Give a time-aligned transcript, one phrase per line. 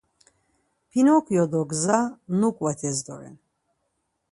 [0.89, 1.99] Pinokyo do gza
[2.39, 3.35] nuǩvates doren.